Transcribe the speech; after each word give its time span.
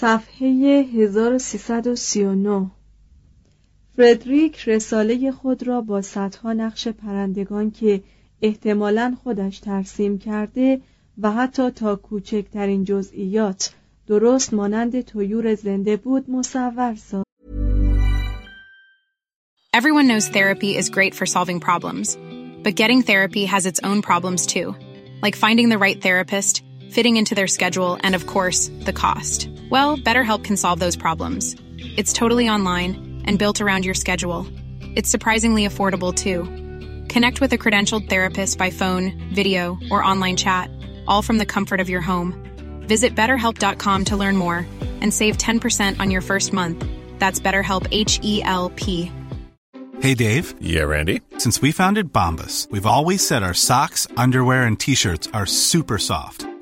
صفحه 0.00 0.46
1339 0.94 2.70
فردریک 3.96 4.68
رساله 4.68 5.32
خود 5.32 5.66
را 5.66 5.80
با 5.80 6.02
صدها 6.02 6.52
نقش 6.52 6.88
پرندگان 6.88 7.70
که 7.70 8.02
احتمالا 8.42 9.16
خودش 9.22 9.58
ترسیم 9.58 10.18
کرده 10.18 10.80
و 11.18 11.32
حتی 11.32 11.70
تا 11.70 11.96
کوچکترین 11.96 12.84
جزئیات 12.84 13.74
درست 14.06 14.54
مانند 14.54 15.00
تویور 15.00 15.54
زنده 15.54 15.96
بود 15.96 16.30
مصور 16.30 16.94
ساخت. 16.94 17.28
Everyone 19.74 20.08
knows 20.08 20.28
therapy 20.28 20.76
is 20.76 20.90
great 20.90 21.14
for 21.14 21.26
solving 21.26 21.60
problems, 21.60 22.16
but 22.64 22.74
getting 22.76 23.02
therapy 23.02 23.44
has 23.46 23.66
its 23.66 23.80
own 23.88 24.02
problems 24.02 24.46
too, 24.46 24.74
like 25.24 25.36
finding 25.36 25.68
the 25.68 25.78
right 25.78 26.00
therapist, 26.00 26.62
fitting 26.90 27.16
into 27.16 27.34
their 27.34 27.46
schedule, 27.46 27.98
and 28.02 28.14
of 28.14 28.26
course, 28.26 28.68
the 28.80 28.92
cost. 28.92 29.48
Well, 29.70 29.96
BetterHelp 29.96 30.44
can 30.44 30.56
solve 30.56 30.80
those 30.80 30.96
problems. 30.96 31.56
It's 31.96 32.12
totally 32.12 32.48
online 32.48 33.22
and 33.26 33.38
built 33.38 33.60
around 33.60 33.84
your 33.84 33.94
schedule. 33.94 34.46
It's 34.96 35.10
surprisingly 35.10 35.66
affordable 35.66 36.14
too. 36.14 36.44
Connect 37.12 37.40
with 37.40 37.52
a 37.52 37.58
credentialed 37.58 38.08
therapist 38.08 38.58
by 38.58 38.70
phone, 38.70 39.30
video, 39.32 39.78
or 39.90 40.02
online 40.02 40.36
chat, 40.36 40.70
all 41.06 41.22
from 41.22 41.38
the 41.38 41.46
comfort 41.46 41.80
of 41.80 41.88
your 41.88 42.00
home. 42.00 42.34
Visit 42.86 43.14
betterhelp.com 43.14 44.04
to 44.06 44.16
learn 44.16 44.36
more 44.36 44.66
and 45.00 45.12
save 45.12 45.36
10% 45.38 46.00
on 46.00 46.10
your 46.10 46.20
first 46.20 46.52
month. 46.52 46.84
That's 47.18 47.40
BetterHelp 47.40 47.86
H 47.90 48.20
E 48.22 48.42
L 48.42 48.70
P. 48.70 49.10
Hey 50.00 50.14
Dave. 50.14 50.54
Yeah, 50.60 50.82
Randy. 50.82 51.22
Since 51.38 51.60
we 51.60 51.72
founded 51.72 52.12
Bombus, 52.12 52.68
we've 52.70 52.86
always 52.86 53.26
said 53.26 53.42
our 53.42 53.54
socks, 53.54 54.06
underwear, 54.16 54.62
and 54.62 54.78
t 54.78 54.94
shirts 54.94 55.28
are 55.34 55.46
super 55.46 55.98
soft. 55.98 56.46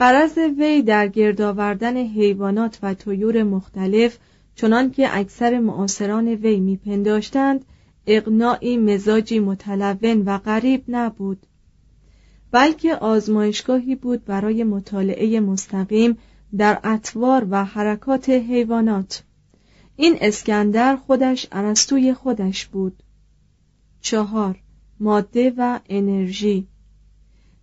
قرض 0.00 0.38
وی 0.58 0.82
در 0.82 1.08
گرد 1.08 1.40
آوردن 1.40 1.96
حیوانات 1.96 2.78
و 2.82 2.94
طیور 2.94 3.42
مختلف 3.42 4.18
چنان 4.54 4.90
که 4.90 5.18
اکثر 5.18 5.58
معاصران 5.58 6.28
وی 6.28 6.60
میپنداشتند 6.60 7.64
اقناعی 8.06 8.76
مزاجی 8.76 9.40
متلون 9.40 10.22
و 10.22 10.38
غریب 10.38 10.84
نبود. 10.88 11.46
بلکه 12.50 12.94
آزمایشگاهی 12.94 13.94
بود 13.94 14.24
برای 14.24 14.64
مطالعه 14.64 15.40
مستقیم 15.40 16.18
در 16.56 16.80
اطوار 16.84 17.46
و 17.50 17.64
حرکات 17.64 18.28
حیوانات. 18.28 19.22
این 19.96 20.16
اسکندر 20.20 20.96
خودش 20.96 21.46
عرستوی 21.52 22.14
خودش 22.14 22.66
بود. 22.66 23.02
چهار 24.00 24.58
ماده 25.00 25.52
و 25.56 25.80
انرژی. 25.88 26.66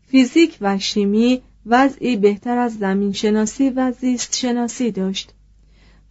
فیزیک 0.07 0.57
و 0.61 0.79
شیمی 0.79 1.41
وضعی 1.67 2.17
بهتر 2.17 2.57
از 2.57 2.77
زمین 2.77 3.11
شناسی 3.11 3.69
و 3.69 3.91
زیست 3.91 4.35
شناسی 4.37 4.91
داشت. 4.91 5.33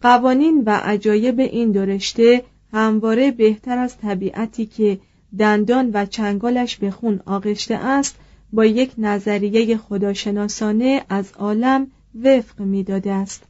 قوانین 0.01 0.63
و 0.65 0.69
عجایب 0.69 1.39
این 1.39 1.71
دو 1.71 1.92
رشته 1.92 2.43
همواره 2.73 3.31
بهتر 3.31 3.77
از 3.77 3.97
طبیعتی 3.97 4.65
که 4.65 4.99
دندان 5.39 5.91
و 5.93 6.05
چنگالش 6.05 6.77
به 6.77 6.91
خون 6.91 7.19
آغشته 7.25 7.75
است 7.75 8.15
با 8.53 8.65
یک 8.65 8.91
نظریه 8.97 9.77
خداشناسانه 9.77 11.05
از 11.09 11.31
عالم 11.31 11.87
وفق 12.23 12.61
می‌داده 12.61 13.11
است. 13.11 13.43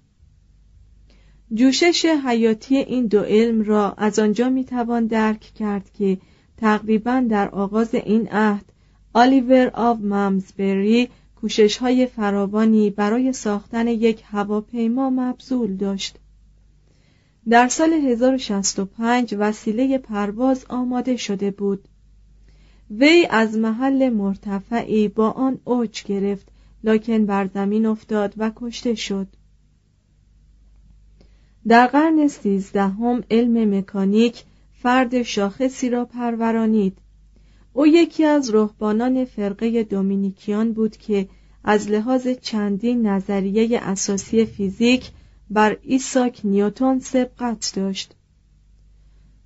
جوشش 1.54 2.06
حیاتی 2.06 2.78
این 2.78 3.06
دو 3.06 3.20
علم 3.20 3.62
را 3.62 3.92
از 3.92 4.20
آنجا 4.20 4.50
می‌توان 4.50 5.06
درک 5.06 5.40
کرد 5.40 5.92
که 5.98 6.18
تقریبا 6.58 7.26
در 7.30 7.50
آغاز 7.50 7.96
این 7.96 8.28
عهد 8.28 8.66
آلیور 9.14 9.72
آو 9.74 9.98
ممزبری 9.98 11.10
کوشش 11.42 11.78
های 11.78 12.06
فراوانی 12.06 12.90
برای 12.90 13.34
ساختن 13.34 13.88
یک 13.88 14.24
هواپیما 14.26 15.10
مبذول 15.10 15.76
داشت. 15.76 16.20
در 17.50 17.68
سال 17.68 17.94
1065 17.94 19.36
وسیله 19.40 19.98
پرواز 19.98 20.66
آماده 20.70 21.16
شده 21.18 21.52
بود. 21.52 21.88
وی 22.92 23.28
از 23.30 23.58
محل 23.58 24.10
مرتفعی 24.10 25.08
با 25.08 25.32
آن 25.32 25.60
اوج 25.64 26.04
گرفت 26.04 26.48
لکن 26.84 27.26
بر 27.26 27.50
زمین 27.54 27.86
افتاد 27.86 28.34
و 28.38 28.52
کشته 28.56 28.96
شد. 28.96 29.28
در 31.68 31.88
قرن 31.88 32.28
سیزدهم 32.28 33.24
علم 33.32 33.78
مکانیک 33.78 34.44
فرد 34.74 35.22
شاخصی 35.22 35.90
را 35.90 36.06
پرورانید. 36.06 36.98
او 37.78 37.88
یکی 37.88 38.24
از 38.26 38.56
رهبانان 38.56 39.26
فرقه 39.26 39.84
دومینیکیان 39.84 40.74
بود 40.74 40.98
که 40.98 41.28
از 41.64 41.90
لحاظ 41.90 42.28
چندین 42.28 43.08
نظریه 43.08 43.80
اساسی 43.82 44.46
فیزیک 44.46 45.12
بر 45.50 45.78
ایساک 45.82 46.42
نیوتون 46.44 47.00
سبقت 47.00 47.72
داشت. 47.76 48.16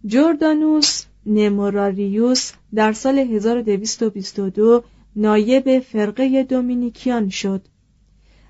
جوردانوس 0.06 1.04
نموراریوس 1.26 2.52
در 2.76 2.94
سال 2.94 3.20
1222 3.20 4.84
نایب 5.16 5.80
فرقه 5.80 6.44
دومینیکیان 6.44 7.30
شد. 7.30 7.62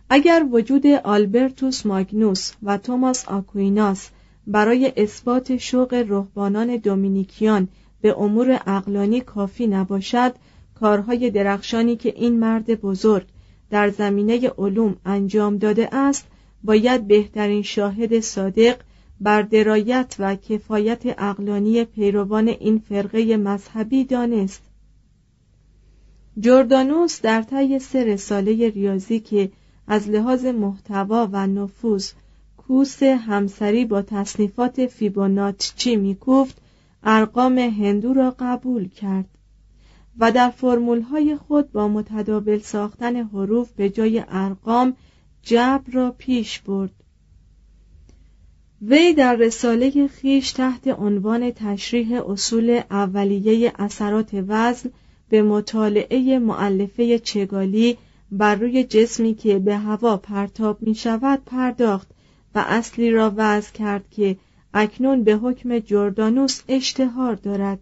اگر 0.09 0.45
وجود 0.51 0.87
آلبرتوس 0.87 1.85
ماگنوس 1.85 2.51
و 2.63 2.77
توماس 2.77 3.27
آکویناس 3.27 4.09
برای 4.47 4.93
اثبات 4.97 5.57
شوق 5.57 5.93
رهبانان 5.93 6.77
دومینیکیان 6.77 7.67
به 8.01 8.19
امور 8.19 8.59
اقلانی 8.67 9.21
کافی 9.21 9.67
نباشد 9.67 10.33
کارهای 10.79 11.29
درخشانی 11.29 11.95
که 11.95 12.13
این 12.15 12.39
مرد 12.39 12.81
بزرگ 12.81 13.27
در 13.69 13.89
زمینه 13.89 14.49
علوم 14.49 14.95
انجام 15.05 15.57
داده 15.57 15.95
است 15.95 16.27
باید 16.63 17.07
بهترین 17.07 17.61
شاهد 17.61 18.19
صادق 18.19 18.77
بر 19.21 19.41
درایت 19.41 20.15
و 20.19 20.35
کفایت 20.35 21.01
اقلانی 21.05 21.83
پیروان 21.83 22.47
این 22.47 22.79
فرقه 22.89 23.37
مذهبی 23.37 24.03
دانست. 24.03 24.61
جردانوس 26.39 27.21
در 27.21 27.41
طی 27.41 27.79
سه 27.79 28.03
رساله 28.03 28.69
ریاضی 28.69 29.19
که 29.19 29.51
از 29.87 30.09
لحاظ 30.09 30.45
محتوا 30.45 31.29
و 31.31 31.47
نفوذ 31.47 32.11
کوس 32.57 33.03
همسری 33.03 33.85
با 33.85 34.01
تصنیفات 34.01 34.85
فیبوناچچی 34.85 35.95
میکوفت 35.95 36.61
ارقام 37.03 37.57
هندو 37.57 38.13
را 38.13 38.35
قبول 38.39 38.89
کرد 38.89 39.29
و 40.17 40.31
در 40.31 40.49
فرمولهای 40.49 41.35
خود 41.35 41.71
با 41.71 41.87
متداول 41.87 42.59
ساختن 42.59 43.15
حروف 43.15 43.71
به 43.71 43.89
جای 43.89 44.23
ارقام 44.27 44.93
جبر 45.41 45.91
را 45.93 46.15
پیش 46.17 46.59
برد. 46.59 46.91
وی 48.81 49.13
در 49.13 49.35
رساله 49.35 50.07
خیش 50.07 50.51
تحت 50.51 50.87
عنوان 50.87 51.51
تشریح 51.51 52.29
اصول 52.29 52.81
اولیه 52.91 53.73
اثرات 53.79 54.29
وزن 54.47 54.89
به 55.29 55.41
مطالعه 55.41 56.39
معلفه 56.39 57.19
چگالی 57.19 57.97
بر 58.31 58.55
روی 58.55 58.83
جسمی 58.83 59.35
که 59.35 59.59
به 59.59 59.77
هوا 59.77 60.17
پرتاب 60.17 60.81
می 60.81 60.95
شود 60.95 61.41
پرداخت 61.45 62.07
و 62.55 62.63
اصلی 62.67 63.11
را 63.11 63.33
وضع 63.35 63.71
کرد 63.71 64.09
که 64.09 64.37
اکنون 64.73 65.23
به 65.23 65.35
حکم 65.35 65.79
جردانوس 65.79 66.61
اشتهار 66.67 67.35
دارد. 67.35 67.79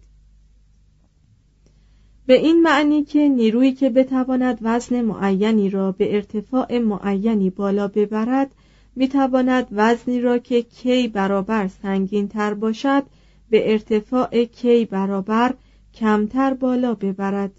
به 2.26 2.38
این 2.38 2.62
معنی 2.62 3.04
که 3.04 3.28
نیرویی 3.28 3.72
که 3.72 3.90
بتواند 3.90 4.58
وزن 4.62 5.00
معینی 5.00 5.70
را 5.70 5.92
به 5.92 6.14
ارتفاع 6.14 6.78
معینی 6.78 7.50
بالا 7.50 7.88
ببرد 7.88 8.50
می‌تواند 8.96 9.66
وزنی 9.72 10.20
را 10.20 10.38
که 10.38 10.62
کی 10.62 11.08
برابر 11.08 11.68
سنگین 11.68 12.28
تر 12.28 12.54
باشد 12.54 13.02
به 13.50 13.72
ارتفاع 13.72 14.44
کی 14.44 14.84
برابر 14.84 15.54
کمتر 15.94 16.54
بالا 16.54 16.94
ببرد. 16.94 17.50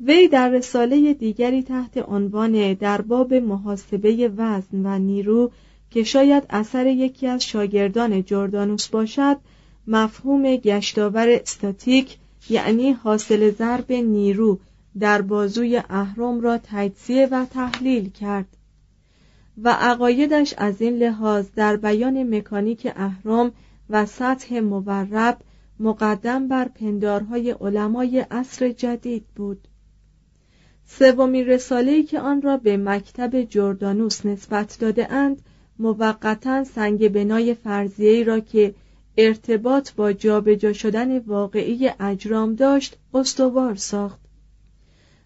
وی 0.00 0.28
در 0.28 0.48
رساله 0.48 1.14
دیگری 1.14 1.62
تحت 1.62 2.08
عنوان 2.08 2.74
در 2.74 3.00
باب 3.00 3.34
محاسبه 3.34 4.32
وزن 4.36 4.86
و 4.86 4.98
نیرو 4.98 5.50
که 5.90 6.02
شاید 6.02 6.46
اثر 6.50 6.86
یکی 6.86 7.26
از 7.26 7.44
شاگردان 7.44 8.24
جردانوس 8.24 8.88
باشد 8.88 9.36
مفهوم 9.86 10.56
گشتاور 10.56 11.28
استاتیک 11.28 12.18
یعنی 12.50 12.92
حاصل 12.92 13.50
ضرب 13.50 13.92
نیرو 13.92 14.58
در 14.98 15.22
بازوی 15.22 15.82
اهرم 15.90 16.40
را 16.40 16.58
تجزیه 16.58 17.26
و 17.26 17.44
تحلیل 17.44 18.10
کرد. 18.10 18.56
و 19.62 19.68
عقایدش 19.68 20.54
از 20.58 20.82
این 20.82 20.96
لحاظ 20.96 21.46
در 21.56 21.76
بیان 21.76 22.34
مکانیک 22.36 22.92
اهرم 22.96 23.52
و 23.90 24.06
سطح 24.06 24.60
مورب 24.60 25.38
مقدم 25.80 26.48
بر 26.48 26.68
پندارهای 26.68 27.50
علمای 27.50 28.26
عصر 28.30 28.68
جدید 28.68 29.24
بود. 29.36 29.68
سومین 30.86 31.46
رساله‌ای 31.46 32.02
که 32.02 32.20
آن 32.20 32.42
را 32.42 32.56
به 32.56 32.76
مکتب 32.76 33.42
جردانوس 33.42 34.26
نسبت 34.26 34.76
داده 34.80 35.12
اند 35.12 35.42
موقتا 35.78 36.64
سنگ 36.64 37.08
بنای 37.08 37.54
فرضیه‌ای 37.54 38.24
را 38.24 38.40
که 38.40 38.74
ارتباط 39.16 39.92
با 39.92 40.12
جابجا 40.12 40.72
شدن 40.72 41.18
واقعی 41.18 41.90
اجرام 42.00 42.54
داشت 42.54 42.96
استوار 43.14 43.74
ساخت 43.74 44.20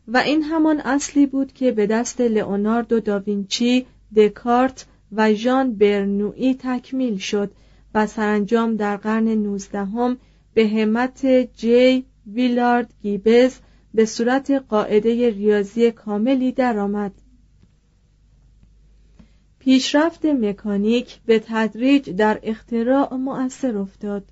و 0.08 0.16
این 0.16 0.42
همان 0.42 0.80
اصلی 0.80 1.26
بود 1.26 1.52
که 1.52 1.72
به 1.72 1.86
دست 1.86 2.20
لئوناردو 2.20 3.00
داوینچی 3.00 3.86
دکارت 4.16 4.86
و 5.12 5.34
ژان 5.34 5.74
برنوئی 5.74 6.54
تکمیل 6.54 7.18
شد 7.18 7.50
و 7.94 8.06
سرانجام 8.06 8.76
در 8.76 8.96
قرن 8.96 9.28
نوزدهم 9.28 10.16
به 10.54 10.68
همت 10.68 11.26
جی 11.56 12.04
ویلارد 12.26 12.94
گیبز 13.02 13.58
به 13.94 14.04
صورت 14.04 14.50
قاعده 14.50 15.30
ریاضی 15.30 15.90
کاملی 15.90 16.52
درآمد. 16.52 17.12
پیشرفت 19.60 20.24
مکانیک 20.24 21.18
به 21.26 21.42
تدریج 21.46 22.10
در 22.10 22.40
اختراع 22.42 23.14
مؤثر 23.14 23.78
افتاد. 23.78 24.24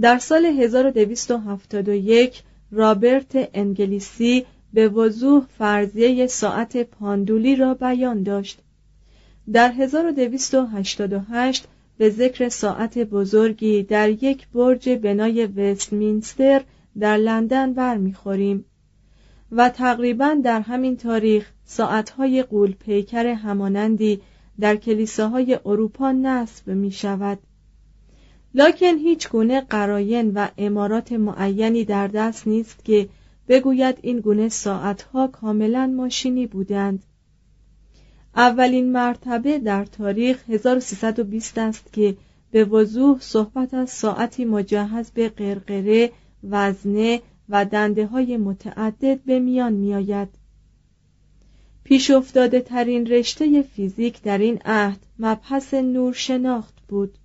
در 0.00 0.18
سال 0.18 0.44
1271 0.44 2.42
رابرت 2.72 3.50
انگلیسی 3.54 4.46
به 4.72 4.88
وضوح 4.88 5.46
فرضیه 5.58 6.26
ساعت 6.26 6.76
پاندولی 6.76 7.56
را 7.56 7.74
بیان 7.74 8.22
داشت. 8.22 8.58
در 9.52 9.72
1288 9.72 11.66
به 11.98 12.10
ذکر 12.10 12.48
ساعت 12.48 12.98
بزرگی 12.98 13.82
در 13.82 14.10
یک 14.10 14.48
برج 14.48 14.88
بنای 14.88 15.46
وستمینستر 15.46 16.62
در 16.98 17.16
لندن 17.16 17.72
برمیخوریم 17.72 18.64
و 19.52 19.68
تقریبا 19.68 20.36
در 20.44 20.60
همین 20.60 20.96
تاریخ 20.96 21.52
ساعتهای 21.64 22.42
قول 22.42 22.72
پیکر 22.72 23.26
همانندی 23.26 24.20
در 24.62 24.76
کلیساهای 24.76 25.58
اروپا 25.66 26.12
نصب 26.12 26.70
می 26.70 26.90
شود 26.90 27.38
لکن 28.54 28.96
هیچ 28.98 29.28
گونه 29.28 29.60
قراین 29.60 30.32
و 30.34 30.48
امارات 30.58 31.12
معینی 31.12 31.84
در 31.84 32.08
دست 32.08 32.46
نیست 32.46 32.84
که 32.84 33.08
بگوید 33.48 33.98
این 34.02 34.20
گونه 34.20 34.48
ساعتها 34.48 35.26
کاملا 35.26 35.86
ماشینی 35.86 36.46
بودند 36.46 37.02
اولین 38.36 38.92
مرتبه 38.92 39.58
در 39.58 39.84
تاریخ 39.84 40.50
1320 40.50 41.58
است 41.58 41.92
که 41.92 42.16
به 42.50 42.64
وضوح 42.64 43.20
صحبت 43.20 43.74
از 43.74 43.90
ساعتی 43.90 44.44
مجهز 44.44 45.10
به 45.10 45.28
قرقره، 45.28 46.12
وزنه 46.44 47.20
و 47.48 47.64
دنده 47.64 48.06
های 48.06 48.36
متعدد 48.36 49.20
به 49.24 49.38
میان 49.38 49.72
می 49.72 49.94
آید. 49.94 50.41
پیش 51.84 52.10
افتاده 52.10 52.60
ترین 52.60 53.06
رشته 53.06 53.62
فیزیک 53.62 54.22
در 54.22 54.38
این 54.38 54.58
عهد 54.64 54.98
مبحث 55.18 55.74
نور 55.74 56.12
شناخت 56.12 56.74
بود. 56.88 57.18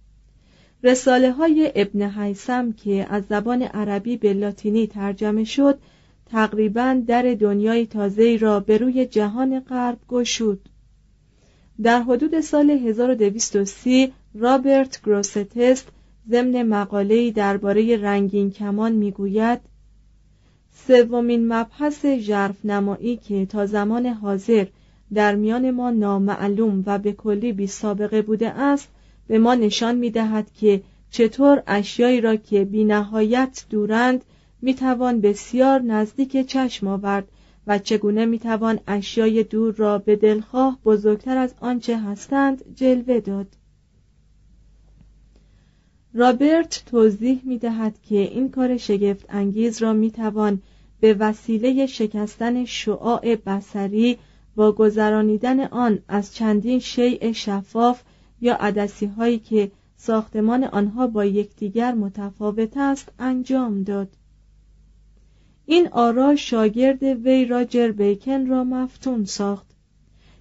رساله 0.83 1.31
های 1.31 1.71
ابن 1.75 2.01
حیسم 2.01 2.71
که 2.71 3.07
از 3.09 3.23
زبان 3.29 3.61
عربی 3.63 4.17
به 4.17 4.33
لاتینی 4.33 4.87
ترجمه 4.87 5.43
شد 5.43 5.79
تقریبا 6.25 7.01
در 7.07 7.33
دنیای 7.39 7.85
تازه 7.85 8.37
را 8.37 8.59
به 8.59 8.77
روی 8.77 9.05
جهان 9.05 9.59
غرب 9.59 9.97
گشود. 10.07 10.69
در 11.81 12.01
حدود 12.01 12.41
سال 12.41 12.69
1230 12.69 14.13
رابرت 14.35 15.01
گروستست 15.01 15.87
ضمن 16.29 16.63
مقاله‌ای 16.63 17.31
درباره 17.31 17.97
رنگین 17.97 18.51
کمان 18.51 18.91
می‌گوید 18.91 19.59
سومین 20.87 21.53
مبحث 21.53 22.05
ژرف 22.05 22.65
نمایی 22.65 23.17
که 23.17 23.45
تا 23.45 23.65
زمان 23.65 24.05
حاضر 24.05 24.65
در 25.13 25.35
میان 25.35 25.71
ما 25.71 25.91
نامعلوم 25.91 26.83
و 26.85 26.97
به 26.99 27.11
کلی 27.11 27.53
بی 27.53 27.67
سابقه 27.67 28.21
بوده 28.21 28.49
است 28.49 28.89
به 29.27 29.39
ما 29.39 29.55
نشان 29.55 29.95
می 29.95 30.09
دهد 30.09 30.51
که 30.59 30.81
چطور 31.11 31.63
اشیایی 31.67 32.21
را 32.21 32.35
که 32.35 32.65
بی 32.65 32.83
نهایت 32.83 33.65
دورند 33.69 34.23
می 34.61 34.73
توان 34.73 35.21
بسیار 35.21 35.81
نزدیک 35.81 36.47
چشم 36.47 36.87
آورد 36.87 37.27
و 37.67 37.79
چگونه 37.79 38.25
می 38.25 38.39
توان 38.39 38.79
اشیای 38.87 39.43
دور 39.43 39.73
را 39.75 39.97
به 39.97 40.15
دلخواه 40.15 40.79
بزرگتر 40.85 41.37
از 41.37 41.53
آنچه 41.59 41.99
هستند 41.99 42.75
جلوه 42.75 43.19
داد. 43.19 43.47
رابرت 46.17 46.83
توضیح 46.85 47.41
می 47.43 47.57
دهد 47.57 47.95
که 48.09 48.15
این 48.15 48.49
کار 48.49 48.77
شگفت 48.77 49.25
انگیز 49.29 49.81
را 49.81 49.93
می 49.93 50.11
توان 50.11 50.61
به 50.99 51.13
وسیله 51.13 51.85
شکستن 51.85 52.65
شعاع 52.65 53.35
بسری 53.35 54.17
با 54.55 54.71
گذرانیدن 54.71 55.59
آن 55.59 55.99
از 56.07 56.35
چندین 56.35 56.79
شیء 56.79 57.31
شفاف 57.31 58.01
یا 58.41 58.55
عدسی 58.55 59.05
هایی 59.05 59.39
که 59.39 59.71
ساختمان 59.97 60.63
آنها 60.63 61.07
با 61.07 61.25
یکدیگر 61.25 61.93
متفاوت 61.93 62.77
است 62.77 63.11
انجام 63.19 63.83
داد. 63.83 64.09
این 65.65 65.87
آرا 65.87 66.35
شاگرد 66.35 67.03
وی 67.03 67.45
راجر 67.45 67.91
بیکن 67.91 68.47
را 68.47 68.63
مفتون 68.63 69.25
ساخت. 69.25 69.67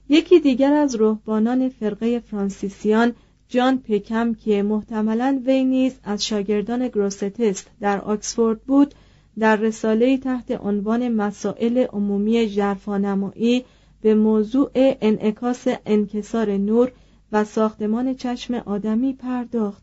یکی 0.08 0.40
دیگر 0.40 0.72
از 0.72 0.94
رهبانان 0.94 1.68
فرقه 1.68 2.20
فرانسیسیان 2.20 3.14
جان 3.48 3.78
پکم 3.78 4.34
که 4.34 4.62
محتملا 4.62 5.42
وی 5.46 5.64
نیز 5.64 5.98
از 6.04 6.26
شاگردان 6.26 6.88
گروستست 6.88 7.70
در 7.80 8.00
آکسفورد 8.00 8.60
بود 8.60 8.94
در 9.38 9.56
رساله 9.56 10.18
تحت 10.18 10.50
عنوان 10.50 11.08
مسائل 11.08 11.78
عمومی 11.78 12.48
ژرفانمایی 12.48 13.64
به 14.00 14.14
موضوع 14.14 14.70
انعکاس 14.74 15.66
انکسار 15.86 16.56
نور 16.56 16.92
و 17.32 17.44
ساختمان 17.44 18.14
چشم 18.14 18.54
آدمی 18.54 19.12
پرداخت. 19.12 19.82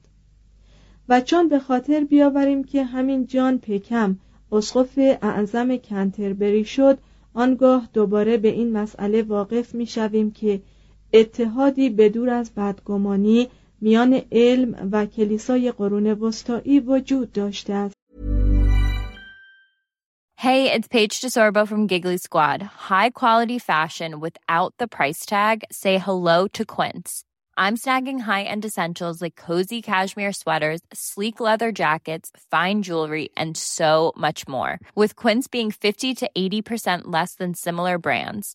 و 1.09 1.21
چون 1.21 1.47
به 1.47 1.59
خاطر 1.59 2.03
بیاوریم 2.03 2.63
که 2.63 2.83
همین 2.83 3.25
جان 3.25 3.57
پکم 3.57 4.17
اسقف 4.51 4.99
اعظم 5.21 5.77
کنتربری 5.77 6.65
شد 6.65 6.97
آنگاه 7.33 7.89
دوباره 7.93 8.37
به 8.37 8.47
این 8.47 8.71
مسئله 8.71 9.23
واقف 9.23 9.75
می 9.75 9.85
شویم 9.85 10.31
که 10.31 10.61
اتحادی 11.12 11.90
بدور 11.90 12.30
از 12.30 12.54
بدگمانی 12.54 13.48
میان 13.80 14.22
علم 14.32 14.88
و 14.92 15.06
کلیسای 15.06 15.72
قرون 15.72 16.06
وسطایی 16.06 16.80
وجود 16.80 17.32
داشته 17.32 17.72
است. 17.72 17.94
Hey, 20.40 20.70
it's 20.70 20.86
Paige 20.86 21.20
DeSorbo 21.20 21.66
from 21.66 21.88
Giggly 21.88 22.16
Squad. 22.16 22.62
High 22.62 23.10
quality 23.10 23.58
fashion 23.58 24.20
without 24.20 24.72
the 24.78 24.86
price 24.86 25.26
tag. 25.26 25.64
Say 25.72 25.98
hello 25.98 26.46
to 26.56 26.64
Quince. 26.64 27.24
I'm 27.56 27.76
snagging 27.76 28.20
high-end 28.20 28.64
essentials 28.64 29.20
like 29.20 29.34
cozy 29.34 29.82
cashmere 29.82 30.32
sweaters, 30.32 30.80
sleek 30.92 31.40
leather 31.40 31.72
jackets, 31.72 32.30
fine 32.52 32.82
jewelry, 32.82 33.30
and 33.36 33.56
so 33.56 34.12
much 34.16 34.46
more. 34.46 34.78
With 34.94 35.16
Quince 35.16 35.48
being 35.48 35.72
50 35.72 36.14
to 36.14 36.30
80% 36.38 37.02
less 37.06 37.34
than 37.34 37.54
similar 37.54 37.98
brands. 37.98 38.54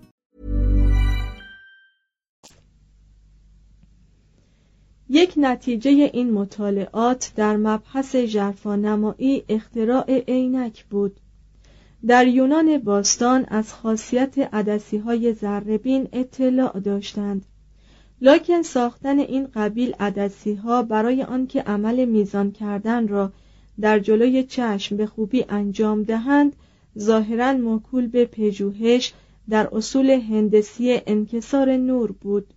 یک 5.13 5.33
نتیجه 5.37 5.89
این 5.89 6.31
مطالعات 6.31 7.31
در 7.35 7.57
مبحث 7.57 8.15
ژرفانمایی 8.15 9.43
اختراع 9.49 10.19
عینک 10.27 10.85
بود. 10.85 11.19
در 12.07 12.27
یونان 12.27 12.77
باستان 12.77 13.45
از 13.47 13.73
خاصیت 13.73 14.37
عدسی 14.37 14.97
های 14.97 15.33
زربین 15.33 16.07
اطلاع 16.13 16.79
داشتند. 16.79 17.45
لکن 18.21 18.61
ساختن 18.61 19.19
این 19.19 19.47
قبیل 19.55 19.93
عدسی 19.99 20.53
ها 20.53 20.83
برای 20.83 21.23
آنکه 21.23 21.61
عمل 21.61 22.05
میزان 22.05 22.51
کردن 22.51 23.07
را 23.07 23.31
در 23.81 23.99
جلوی 23.99 24.43
چشم 24.43 24.97
به 24.97 25.05
خوبی 25.05 25.45
انجام 25.49 26.03
دهند 26.03 26.55
ظاهرا 26.99 27.53
موکول 27.53 28.07
به 28.07 28.25
پژوهش 28.25 29.13
در 29.49 29.69
اصول 29.71 30.09
هندسی 30.09 31.01
انکسار 31.07 31.77
نور 31.77 32.11
بود. 32.11 32.53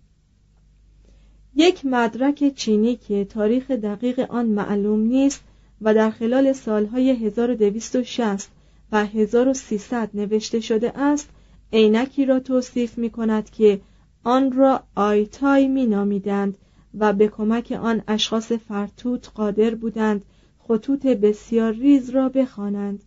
یک 1.55 1.85
مدرک 1.85 2.55
چینی 2.55 2.95
که 2.95 3.25
تاریخ 3.25 3.71
دقیق 3.71 4.19
آن 4.19 4.45
معلوم 4.45 4.99
نیست 4.99 5.43
و 5.81 5.93
در 5.93 6.09
خلال 6.09 6.53
سالهای 6.53 7.09
1260 7.09 8.51
و 8.91 9.05
1300 9.05 10.09
نوشته 10.13 10.59
شده 10.59 10.99
است 10.99 11.29
عینکی 11.73 12.25
را 12.25 12.39
توصیف 12.39 12.97
می 12.97 13.09
کند 13.09 13.49
که 13.49 13.79
آن 14.23 14.51
را 14.51 14.83
آیتای 14.95 15.67
می 15.67 15.85
نامیدند 15.85 16.57
و 16.99 17.13
به 17.13 17.27
کمک 17.27 17.71
آن 17.71 18.01
اشخاص 18.07 18.51
فرتوت 18.51 19.31
قادر 19.35 19.75
بودند 19.75 20.25
خطوط 20.59 21.07
بسیار 21.07 21.73
ریز 21.73 22.09
را 22.09 22.29
بخوانند. 22.29 23.03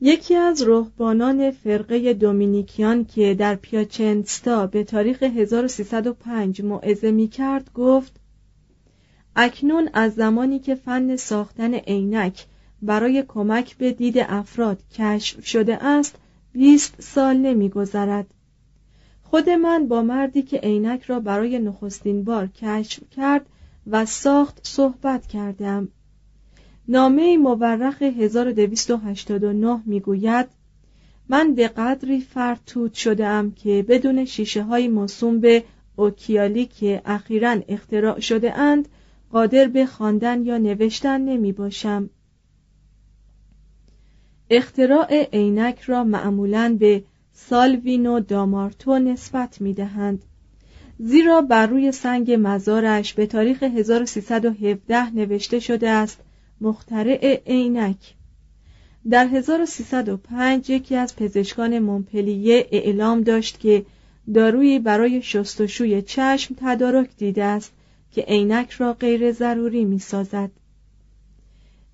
یکی 0.00 0.34
از 0.34 0.62
رهبانان 0.62 1.50
فرقه 1.50 2.14
دومینیکیان 2.14 3.04
که 3.04 3.34
در 3.34 3.54
پیاچنستا 3.54 4.66
به 4.66 4.84
تاریخ 4.84 5.22
1305 5.22 6.62
موعظه 6.62 7.10
می 7.10 7.28
کرد 7.28 7.72
گفت 7.72 8.20
اکنون 9.36 9.90
از 9.92 10.14
زمانی 10.14 10.58
که 10.58 10.74
فن 10.74 11.16
ساختن 11.16 11.74
عینک 11.74 12.46
برای 12.82 13.24
کمک 13.28 13.76
به 13.76 13.92
دید 13.92 14.18
افراد 14.18 14.82
کشف 14.88 15.46
شده 15.46 15.84
است 15.84 16.16
20 16.52 17.00
سال 17.00 17.36
نمیگذرد. 17.36 18.26
خود 19.22 19.50
من 19.50 19.88
با 19.88 20.02
مردی 20.02 20.42
که 20.42 20.58
عینک 20.58 21.02
را 21.02 21.20
برای 21.20 21.58
نخستین 21.58 22.24
بار 22.24 22.46
کشف 22.46 23.02
کرد 23.10 23.46
و 23.86 24.04
ساخت 24.06 24.60
صحبت 24.62 25.26
کردم. 25.26 25.88
نامه 26.88 27.36
مورخ 27.36 28.02
1289 28.02 29.80
می‌گوید 29.86 30.46
من 31.28 31.54
به 31.54 31.68
قدری 31.68 32.20
فرتوت 32.20 32.94
شده 32.94 33.26
ام 33.26 33.52
که 33.52 33.84
بدون 33.88 34.24
شیشه 34.24 34.62
های 34.62 34.88
موسوم 34.88 35.40
به 35.40 35.64
اوکیالی 35.96 36.66
که 36.66 37.02
اخیرا 37.04 37.56
اختراع 37.68 38.20
شده 38.20 38.58
اند 38.58 38.88
قادر 39.30 39.68
به 39.68 39.86
خواندن 39.86 40.44
یا 40.44 40.58
نوشتن 40.58 41.20
نمی 41.20 41.52
باشم. 41.52 42.10
اختراع 44.50 45.28
عینک 45.32 45.80
را 45.80 46.04
معمولا 46.04 46.76
به 46.80 47.02
سالوینو 47.32 48.20
دامارتو 48.20 48.98
نسبت 48.98 49.60
می 49.60 49.74
دهند. 49.74 50.24
زیرا 50.98 51.42
بر 51.42 51.66
روی 51.66 51.92
سنگ 51.92 52.36
مزارش 52.40 53.14
به 53.14 53.26
تاریخ 53.26 53.62
1317 53.62 55.10
نوشته 55.10 55.60
شده 55.60 55.90
است 55.90 56.20
مخترع 56.60 57.40
عینک 57.46 58.14
در 59.10 59.26
1305 59.26 60.70
یکی 60.70 60.96
از 60.96 61.16
پزشکان 61.16 61.78
مونپلیه 61.78 62.68
اعلام 62.72 63.20
داشت 63.20 63.60
که 63.60 63.84
دارویی 64.34 64.78
برای 64.78 65.22
شستشوی 65.22 66.02
چشم 66.02 66.54
تدارک 66.58 67.10
دیده 67.16 67.44
است 67.44 67.72
که 68.12 68.22
عینک 68.22 68.70
را 68.70 68.92
غیر 68.92 69.32
ضروری 69.32 69.84
می 69.84 69.98
سازد. 69.98 70.50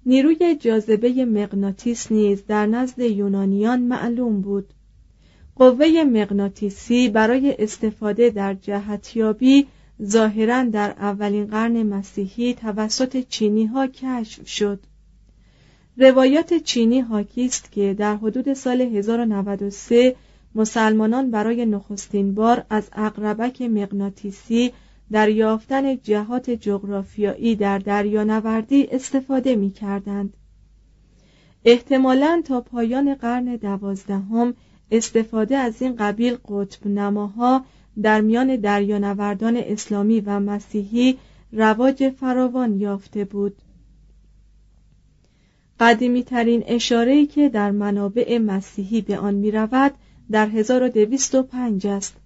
نیروی 0.06 0.56
جاذبه 0.60 1.24
مغناطیس 1.24 2.12
نیز 2.12 2.46
در 2.46 2.66
نزد 2.66 2.98
یونانیان 2.98 3.80
معلوم 3.80 4.40
بود. 4.40 4.66
قوه 5.56 6.04
مغناطیسی 6.04 7.08
برای 7.08 7.56
استفاده 7.58 8.30
در 8.30 8.54
جهتیابی 8.54 9.66
ظاهرا 10.02 10.64
در 10.64 10.90
اولین 10.90 11.46
قرن 11.46 11.82
مسیحی 11.82 12.54
توسط 12.54 13.26
چینی 13.28 13.66
ها 13.66 13.86
کشف 13.86 14.48
شد 14.48 14.80
روایات 15.96 16.54
چینی 16.54 17.00
حاکی 17.00 17.44
است 17.44 17.72
که 17.72 17.94
در 17.94 18.16
حدود 18.16 18.54
سال 18.54 18.80
1093 18.80 20.16
مسلمانان 20.54 21.30
برای 21.30 21.66
نخستین 21.66 22.34
بار 22.34 22.66
از 22.70 22.88
اقربک 22.92 23.62
مغناطیسی 23.62 24.72
در 25.10 25.28
یافتن 25.28 25.96
جهات 25.96 26.50
جغرافیایی 26.50 27.56
در 27.56 27.78
دریانوردی 27.78 28.88
استفاده 28.90 29.56
می 29.56 29.70
کردند. 29.70 30.36
احتمالاً 31.64 32.42
تا 32.44 32.60
پایان 32.60 33.14
قرن 33.14 33.56
دوازدهم 33.56 34.54
استفاده 34.90 35.56
از 35.56 35.82
این 35.82 35.96
قبیل 35.96 36.36
قطب 36.48 36.86
نماها 36.86 37.64
در 38.02 38.20
میان 38.20 38.56
دریانوردان 38.56 39.56
اسلامی 39.56 40.20
و 40.20 40.40
مسیحی 40.40 41.18
رواج 41.52 42.08
فراوان 42.08 42.80
یافته 42.80 43.24
بود. 43.24 43.56
قدیمی 45.80 46.22
ترین 46.22 46.64
اشاره‌ای 46.66 47.26
که 47.26 47.48
در 47.48 47.70
منابع 47.70 48.38
مسیحی 48.38 49.00
به 49.00 49.18
آن 49.18 49.34
می 49.34 49.50
رود 49.50 49.94
در 50.30 50.48
1205 50.48 51.86
است 51.86 52.16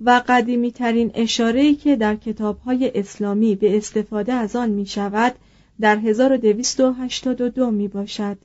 و 0.00 0.22
قدیمی 0.28 0.72
ترین 0.72 1.10
اشاره‌ای 1.14 1.74
که 1.74 1.96
در 1.96 2.16
کتابهای 2.16 2.92
اسلامی 2.94 3.54
به 3.54 3.76
استفاده 3.76 4.32
از 4.32 4.56
آن 4.56 4.70
می 4.70 4.86
شود 4.86 5.34
در 5.80 5.96
1282 5.96 7.70
می 7.70 7.88
باشد 7.88 8.38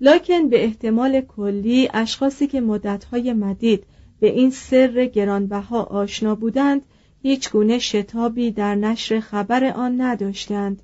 لکن 0.00 0.48
به 0.48 0.64
احتمال 0.64 1.20
کلی 1.20 1.88
اشخاصی 1.94 2.46
که 2.46 2.60
مدتهای 2.60 3.32
مدید 3.32 3.84
به 4.20 4.30
این 4.30 4.50
سر 4.50 5.06
گرانبها 5.06 5.82
آشنا 5.82 6.34
بودند 6.34 6.82
هیچ 7.22 7.50
گونه 7.50 7.78
شتابی 7.78 8.50
در 8.50 8.74
نشر 8.74 9.20
خبر 9.20 9.64
آن 9.64 10.00
نداشتند. 10.00 10.82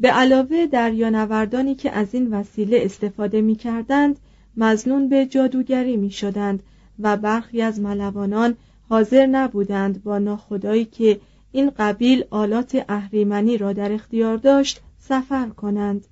به 0.00 0.10
علاوه 0.10 0.66
دریانوردانی 0.66 1.74
که 1.74 1.90
از 1.90 2.14
این 2.14 2.34
وسیله 2.34 2.78
استفاده 2.82 3.40
می 3.40 3.54
کردند 3.54 4.18
مزنون 4.56 5.08
به 5.08 5.26
جادوگری 5.26 5.96
می 5.96 6.10
شدند 6.10 6.62
و 6.98 7.16
برخی 7.16 7.62
از 7.62 7.80
ملوانان 7.80 8.56
حاضر 8.88 9.26
نبودند 9.26 10.02
با 10.02 10.18
ناخدایی 10.18 10.84
که 10.84 11.20
این 11.52 11.70
قبیل 11.70 12.24
آلات 12.30 12.84
اهریمنی 12.88 13.58
را 13.58 13.72
در 13.72 13.92
اختیار 13.92 14.36
داشت 14.36 14.80
سفر 14.98 15.48
کنند. 15.48 16.06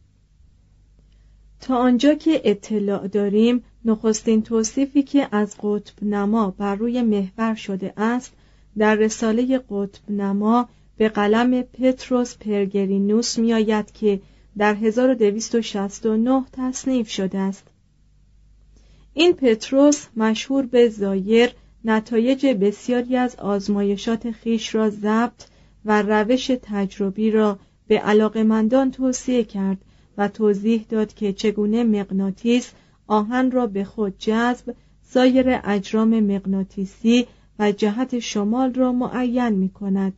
تا 1.61 1.77
آنجا 1.77 2.15
که 2.15 2.41
اطلاع 2.45 3.09
داریم 3.09 3.65
نخستین 3.85 4.43
توصیفی 4.43 5.03
که 5.03 5.29
از 5.33 5.57
قطب 5.63 6.05
نما 6.05 6.51
بر 6.51 6.75
روی 6.75 7.03
محور 7.03 7.55
شده 7.55 7.93
است 7.97 8.33
در 8.79 8.95
رساله 8.95 9.59
قطب 9.71 10.11
نما 10.11 10.69
به 10.97 11.09
قلم 11.09 11.63
پتروس 11.63 12.37
پرگرینوس 12.37 13.39
میآید 13.39 13.93
که 13.93 14.21
در 14.59 14.75
1269 14.75 16.45
تصنیف 16.53 17.11
شده 17.11 17.39
است. 17.39 17.65
این 19.15 19.33
پتروس 19.33 20.07
مشهور 20.17 20.67
به 20.67 20.89
زایر 20.89 21.51
نتایج 21.85 22.47
بسیاری 22.47 23.17
از 23.17 23.37
آزمایشات 23.37 24.31
خیش 24.31 24.75
را 24.75 24.91
ضبط 24.91 25.45
و 25.85 26.03
روش 26.03 26.51
تجربی 26.63 27.31
را 27.31 27.59
به 27.87 27.99
علاقمندان 27.99 28.91
توصیه 28.91 29.45
کرد 29.45 29.79
و 30.19 30.29
توضیح 30.29 30.87
داد 30.89 31.15
که 31.15 31.33
چگونه 31.33 31.85
مغناطیس 31.85 32.73
آهن 33.07 33.51
را 33.51 33.67
به 33.67 33.85
خود 33.85 34.19
جذب 34.19 34.75
سایر 35.03 35.61
اجرام 35.65 36.21
مغناطیسی 36.21 37.27
و 37.59 37.73
جهت 37.73 38.19
شمال 38.19 38.75
را 38.75 38.93
معین 38.93 39.49
می 39.49 39.69
کند. 39.69 40.13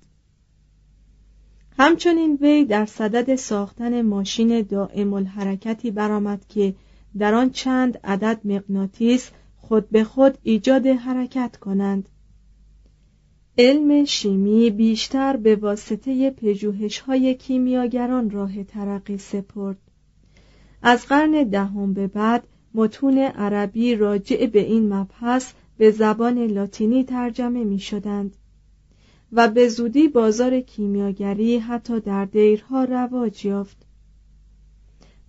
همچنین 1.78 2.38
وی 2.40 2.64
در 2.64 2.86
صدد 2.86 3.36
ساختن 3.36 4.02
ماشین 4.02 4.62
دائم 4.62 5.12
الحرکتی 5.12 5.90
برآمد 5.90 6.46
که 6.48 6.74
در 7.18 7.34
آن 7.34 7.50
چند 7.50 7.98
عدد 8.04 8.40
مغناطیس 8.44 9.30
خود 9.56 9.90
به 9.90 10.04
خود 10.04 10.38
ایجاد 10.42 10.86
حرکت 10.86 11.56
کنند 11.56 12.08
علم 13.58 14.04
شیمی 14.04 14.70
بیشتر 14.70 15.36
به 15.36 15.56
واسطه 15.56 16.30
پژوهش 16.30 16.98
های 16.98 17.34
کیمیاگران 17.34 18.30
راه 18.30 18.64
ترقی 18.64 19.18
سپرد 19.18 19.78
از 20.82 21.06
قرن 21.06 21.42
دهم 21.42 21.94
به 21.94 22.06
بعد 22.06 22.46
متون 22.76 23.18
عربی 23.18 23.95
راجع 23.95 24.47
به 24.47 24.61
این 24.61 24.92
مبحث 24.92 25.52
به 25.78 25.90
زبان 25.90 26.38
لاتینی 26.38 27.04
ترجمه 27.04 27.64
می 27.64 27.78
شدند 27.78 28.37
و 29.33 29.49
به 29.49 29.68
زودی 29.68 30.09
بازار 30.09 30.61
کیمیاگری 30.61 31.59
حتی 31.59 32.00
در 32.00 32.25
دیرها 32.25 32.85
رواج 32.85 33.45
یافت. 33.45 33.76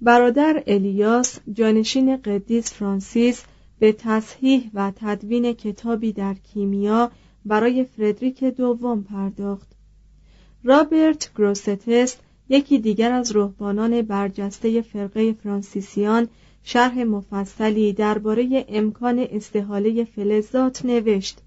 برادر 0.02 0.64
الیاس 0.68 1.40
جانشین 1.54 2.18
قدیس 2.18 2.74
فرانسیس 2.74 3.44
به 3.80 3.92
تصحیح 3.92 4.70
و 4.74 4.92
تدوین 4.96 5.54
کتابی 5.54 6.12
در 6.12 6.34
کیمیا 6.34 7.12
برای 7.46 7.84
فردریک 7.84 8.44
دوم 8.44 9.04
پرداخت. 9.04 9.68
رابرت 10.64 11.32
گروستست 11.36 12.20
یکی 12.50 12.80
دیگر 12.80 13.12
از 13.12 13.36
رهبانان 13.36 14.02
برجسته 14.02 14.82
فرقه 14.82 15.34
فرانسیسیان 15.34 16.28
شرح 16.70 17.04
مفصلی 17.04 17.94
درباره 17.94 18.66
امکان 18.68 19.28
استحاله 19.32 20.04
فلزات 20.04 20.86
نوشت 20.86 21.42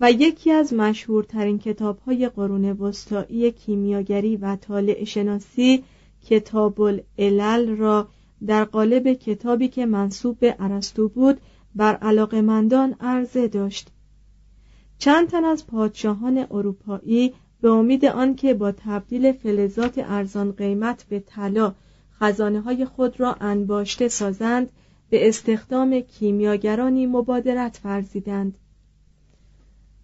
و 0.00 0.12
یکی 0.12 0.50
از 0.50 0.72
مشهورترین 0.72 1.58
کتابهای 1.58 2.28
قرون 2.28 2.64
وسطایی 2.64 3.52
کیمیاگری 3.52 4.36
و 4.36 4.56
طالع 4.56 5.04
شناسی 5.04 5.84
کتاب 6.26 6.80
العلل 6.80 7.76
را 7.76 8.08
در 8.46 8.64
قالب 8.64 9.12
کتابی 9.12 9.68
که 9.68 9.86
منصوب 9.86 10.38
به 10.38 10.56
ارسطو 10.58 11.08
بود 11.08 11.40
بر 11.74 11.96
علاقمندان 11.96 12.94
عرضه 13.00 13.48
داشت. 13.48 13.88
چند 14.98 15.28
تن 15.28 15.44
از 15.44 15.66
پادشاهان 15.66 16.46
اروپایی 16.50 17.34
به 17.60 17.70
امید 17.70 18.04
آنکه 18.04 18.54
با 18.54 18.72
تبدیل 18.72 19.32
فلزات 19.32 19.94
ارزان 19.96 20.52
قیمت 20.52 21.04
به 21.08 21.20
طلا 21.20 21.74
خزانه 22.20 22.60
های 22.60 22.84
خود 22.84 23.20
را 23.20 23.36
انباشته 23.40 24.08
سازند 24.08 24.70
به 25.10 25.28
استخدام 25.28 26.00
کیمیاگرانی 26.00 27.06
مبادرت 27.06 27.80
ورزیدند. 27.84 28.58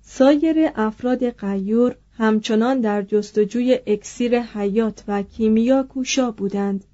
سایر 0.03 0.71
افراد 0.77 1.31
قیور 1.31 1.97
همچنان 2.19 2.81
در 2.81 3.03
جستجوی 3.03 3.79
اکسیر 3.87 4.41
حیات 4.41 5.05
و 5.09 5.23
کیمیا 5.23 5.83
کوشا 5.83 6.31
بودند. 6.31 6.85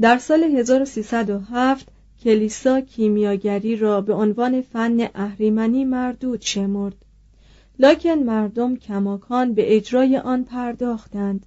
در 0.00 0.18
سال 0.18 0.42
1307 0.42 1.88
کلیسا 2.24 2.80
کیمیاگری 2.80 3.76
را 3.76 4.00
به 4.00 4.14
عنوان 4.14 4.62
فن 4.62 5.08
اهریمنی 5.14 5.84
مردود 5.84 6.40
شمرد. 6.40 6.96
لکن 7.78 8.14
مردم 8.14 8.76
کماکان 8.76 9.54
به 9.54 9.76
اجرای 9.76 10.16
آن 10.16 10.44
پرداختند. 10.44 11.46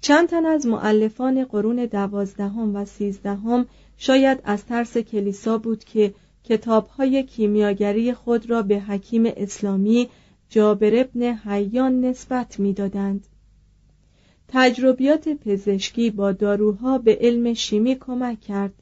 چند 0.00 0.28
تن 0.28 0.46
از 0.46 0.66
معلفان 0.66 1.44
قرون 1.44 1.86
دوازدهم 1.86 2.76
و 2.76 2.84
سیزدهم 2.84 3.66
شاید 3.96 4.40
از 4.44 4.66
ترس 4.66 4.98
کلیسا 4.98 5.58
بود 5.58 5.84
که 5.84 6.14
کتابهای 6.44 7.22
کیمیاگری 7.22 8.14
خود 8.14 8.50
را 8.50 8.62
به 8.62 8.80
حکیم 8.80 9.22
اسلامی 9.26 10.08
جابر 10.48 11.00
ابن 11.00 11.22
حیان 11.22 12.00
نسبت 12.00 12.60
می‌دادند. 12.60 13.26
تجربیات 14.48 15.28
پزشکی 15.28 16.10
با 16.10 16.32
داروها 16.32 16.98
به 16.98 17.18
علم 17.20 17.54
شیمی 17.54 17.94
کمک 17.94 18.40
کرد 18.40 18.74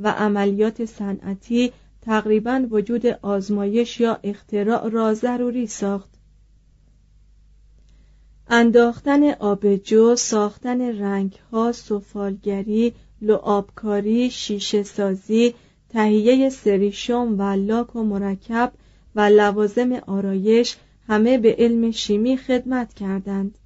و 0.00 0.08
عملیات 0.08 0.84
صنعتی 0.84 1.72
تقریبا 2.02 2.66
وجود 2.70 3.06
آزمایش 3.06 4.00
یا 4.00 4.18
اختراع 4.22 4.88
را 4.88 5.14
ضروری 5.14 5.66
ساخت 5.66 6.11
انداختن 8.54 9.30
آبجو، 9.30 10.16
ساختن 10.16 10.80
رنگها، 10.80 11.72
سفالگری، 11.72 12.92
لعابکاری، 13.22 14.30
شیشه 14.30 14.82
سازی، 14.82 15.54
تهیه 15.88 16.50
سریشم 16.50 17.34
و 17.38 17.42
لاک 17.42 17.96
و 17.96 18.02
مرکب 18.02 18.72
و 19.14 19.20
لوازم 19.20 19.92
آرایش 19.92 20.76
همه 21.08 21.38
به 21.38 21.56
علم 21.58 21.90
شیمی 21.90 22.36
خدمت 22.36 22.94
کردند. 22.94 23.58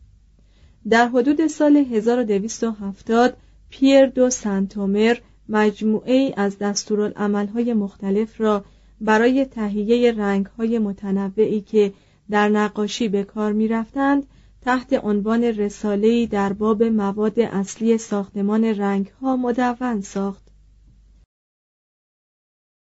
در 0.89 1.09
حدود 1.09 1.47
سال 1.47 1.77
1270 1.77 3.37
پیر 3.71 4.07
دو 4.07 4.31
سنتومر 4.31 5.17
مجموعه 5.49 6.15
ای 6.15 6.35
از 6.37 6.59
دستورالعملهای 6.59 7.75
مختلف 7.75 8.41
را 8.41 8.65
برای 9.01 9.45
تهیه 9.45 10.13
رنگهای 10.13 10.79
متنوعی 10.79 11.61
که 11.61 11.93
در 12.31 12.49
نقاشی 12.49 13.09
به 13.09 13.25
کار 13.25 13.53
می 13.53 13.69
رفتند 13.69 14.27
تحت 14.67 14.93
عنوان 15.05 15.45
رساله‌ای 15.45 16.27
در 16.27 16.53
باب 16.53 16.83
مواد 16.83 17.41
اصلی 17.41 17.99
ساختمان 17.99 18.65
رنگها 18.65 19.37
مدون 19.37 20.01
ساخت. 20.01 20.46